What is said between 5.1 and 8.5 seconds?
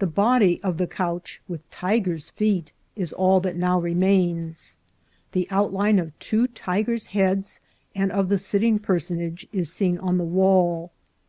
The outline of two tigers' heads and of the